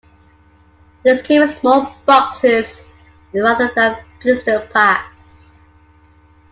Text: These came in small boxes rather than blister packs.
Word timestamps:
These 1.05 1.21
came 1.21 1.43
in 1.43 1.47
small 1.49 1.95
boxes 2.07 2.79
rather 3.35 3.71
than 3.75 4.03
blister 4.19 4.67
packs. 4.73 5.59